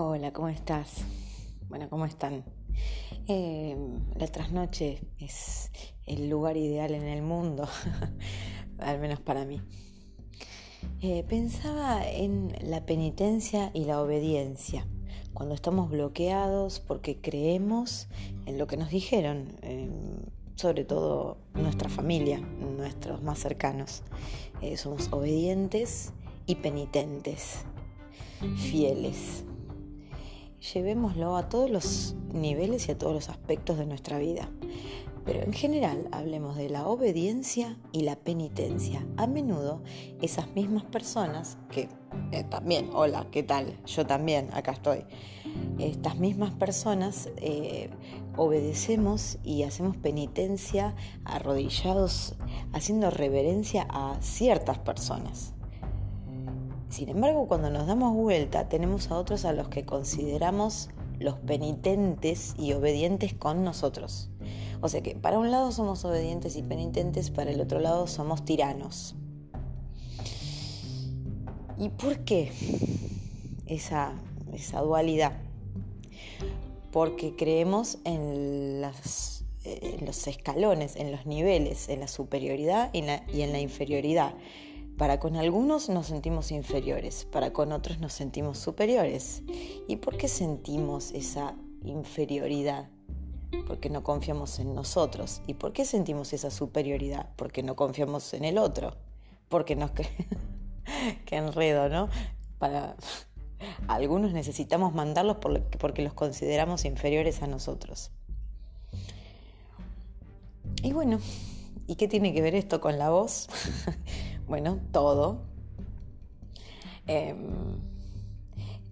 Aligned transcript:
Hola, 0.00 0.32
¿cómo 0.32 0.48
estás? 0.48 1.02
Bueno, 1.68 1.90
¿cómo 1.90 2.04
están? 2.04 2.44
Eh, 3.26 3.76
la 4.14 4.28
trasnoche 4.28 5.00
es 5.18 5.72
el 6.06 6.30
lugar 6.30 6.56
ideal 6.56 6.94
en 6.94 7.02
el 7.02 7.20
mundo, 7.20 7.66
al 8.78 9.00
menos 9.00 9.18
para 9.18 9.44
mí. 9.44 9.60
Eh, 11.02 11.24
pensaba 11.28 12.08
en 12.08 12.54
la 12.62 12.86
penitencia 12.86 13.72
y 13.74 13.86
la 13.86 14.00
obediencia, 14.00 14.86
cuando 15.34 15.56
estamos 15.56 15.90
bloqueados 15.90 16.78
porque 16.78 17.20
creemos 17.20 18.06
en 18.46 18.56
lo 18.56 18.68
que 18.68 18.76
nos 18.76 18.90
dijeron, 18.90 19.56
sobre 20.54 20.84
todo 20.84 21.38
nuestra 21.54 21.88
familia, 21.88 22.38
nuestros 22.38 23.20
más 23.24 23.40
cercanos. 23.40 24.04
Eh, 24.62 24.76
somos 24.76 25.08
obedientes 25.10 26.12
y 26.46 26.54
penitentes, 26.54 27.64
fieles 28.54 29.42
llevémoslo 30.60 31.36
a 31.36 31.48
todos 31.48 31.70
los 31.70 32.16
niveles 32.32 32.88
y 32.88 32.92
a 32.92 32.98
todos 32.98 33.14
los 33.14 33.28
aspectos 33.28 33.78
de 33.78 33.86
nuestra 33.86 34.18
vida. 34.18 34.48
Pero 35.24 35.42
en 35.42 35.52
general 35.52 36.08
hablemos 36.10 36.56
de 36.56 36.70
la 36.70 36.86
obediencia 36.86 37.76
y 37.92 38.00
la 38.00 38.16
penitencia. 38.16 39.06
A 39.18 39.26
menudo 39.26 39.82
esas 40.22 40.54
mismas 40.54 40.84
personas 40.84 41.58
que 41.70 41.88
eh, 42.32 42.44
también, 42.44 42.88
hola, 42.94 43.26
¿qué 43.30 43.42
tal? 43.42 43.78
Yo 43.84 44.06
también, 44.06 44.48
acá 44.54 44.72
estoy. 44.72 45.04
Estas 45.78 46.16
mismas 46.16 46.54
personas 46.54 47.28
eh, 47.36 47.90
obedecemos 48.36 49.38
y 49.44 49.64
hacemos 49.64 49.98
penitencia 49.98 50.94
arrodillados, 51.24 52.34
haciendo 52.72 53.10
reverencia 53.10 53.86
a 53.90 54.16
ciertas 54.22 54.78
personas. 54.78 55.52
Sin 56.98 57.10
embargo, 57.10 57.46
cuando 57.46 57.70
nos 57.70 57.86
damos 57.86 58.12
vuelta, 58.12 58.68
tenemos 58.68 59.12
a 59.12 59.18
otros 59.18 59.44
a 59.44 59.52
los 59.52 59.68
que 59.68 59.84
consideramos 59.84 60.88
los 61.20 61.36
penitentes 61.36 62.56
y 62.58 62.72
obedientes 62.72 63.34
con 63.34 63.62
nosotros. 63.62 64.30
O 64.80 64.88
sea 64.88 65.00
que 65.00 65.14
para 65.14 65.38
un 65.38 65.52
lado 65.52 65.70
somos 65.70 66.04
obedientes 66.04 66.56
y 66.56 66.62
penitentes, 66.64 67.30
para 67.30 67.52
el 67.52 67.60
otro 67.60 67.78
lado 67.78 68.08
somos 68.08 68.44
tiranos. 68.44 69.14
¿Y 71.78 71.90
por 71.90 72.18
qué 72.24 72.50
esa, 73.66 74.12
dualidad? 74.82 75.34
Porque 76.90 77.36
creemos 77.36 77.98
en, 78.02 78.80
los 78.80 80.26
escalones, 80.26 80.96
en 80.96 81.12
los 81.12 81.26
niveles, 81.26 81.90
en 81.90 82.00
la 82.00 82.08
superioridad 82.08 82.90
y 82.92 83.42
en 83.42 83.52
la 83.52 83.60
inferioridad. 83.60 84.34
Para 84.98 85.20
con 85.20 85.36
algunos 85.36 85.88
nos 85.88 86.06
sentimos 86.06 86.50
inferiores, 86.50 87.24
para 87.24 87.52
con 87.52 87.70
otros 87.70 88.00
nos 88.00 88.12
sentimos 88.12 88.58
superiores. 88.58 89.42
¿Y 89.86 89.96
por 89.96 90.16
qué 90.16 90.26
sentimos 90.26 91.12
esa 91.12 91.54
inferioridad? 91.84 92.90
Porque 93.68 93.90
no 93.90 94.02
confiamos 94.02 94.58
en 94.58 94.74
nosotros. 94.74 95.40
¿Y 95.46 95.54
por 95.54 95.72
qué 95.72 95.84
sentimos 95.84 96.32
esa 96.32 96.50
superioridad? 96.50 97.30
Porque 97.36 97.62
no 97.62 97.76
confiamos 97.76 98.34
en 98.34 98.44
el 98.44 98.58
otro. 98.58 98.96
Porque 99.48 99.76
nos... 99.76 99.92
qué 101.24 101.36
enredo, 101.36 101.88
¿no? 101.88 102.08
Para... 102.58 102.96
Algunos 103.86 104.32
necesitamos 104.32 104.94
mandarlos 104.94 105.36
porque 105.78 106.02
los 106.02 106.12
consideramos 106.12 106.84
inferiores 106.84 107.40
a 107.40 107.46
nosotros. 107.46 108.10
Y 110.82 110.92
bueno, 110.92 111.20
¿y 111.86 111.94
qué 111.94 112.08
tiene 112.08 112.32
que 112.32 112.42
ver 112.42 112.56
esto 112.56 112.80
con 112.80 112.98
la 112.98 113.10
voz? 113.10 113.48
Bueno, 114.48 114.78
todo. 114.92 115.42
Em, 117.06 117.36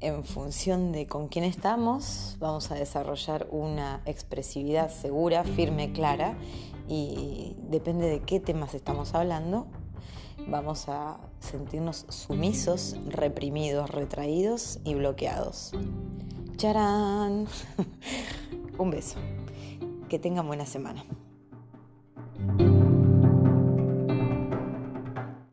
en 0.00 0.24
función 0.24 0.92
de 0.92 1.06
con 1.06 1.28
quién 1.28 1.44
estamos, 1.44 2.36
vamos 2.38 2.70
a 2.70 2.74
desarrollar 2.74 3.46
una 3.50 4.02
expresividad 4.04 4.90
segura, 4.90 5.44
firme, 5.44 5.92
clara 5.92 6.36
y 6.88 7.56
depende 7.70 8.06
de 8.06 8.20
qué 8.20 8.38
temas 8.38 8.74
estamos 8.74 9.14
hablando, 9.14 9.66
vamos 10.46 10.88
a 10.88 11.18
sentirnos 11.40 12.04
sumisos, 12.10 12.96
reprimidos, 13.08 13.90
retraídos 13.90 14.78
y 14.84 14.94
bloqueados. 14.94 15.72
¡Charán! 16.56 17.46
Un 18.78 18.90
beso. 18.90 19.18
Que 20.08 20.18
tengan 20.18 20.46
buena 20.46 20.66
semana. 20.66 21.04